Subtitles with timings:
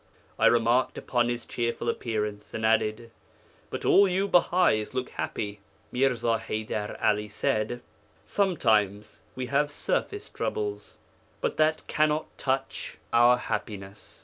[0.39, 3.11] I remarked upon his cheerful appearance, and added,
[3.69, 5.59] "But all you Bahais look happy."
[5.91, 7.83] Mirza Haydar 'Ali said:
[8.25, 10.97] "Sometimes we have surface troubles,
[11.39, 14.19] but that cannot touch our happiness.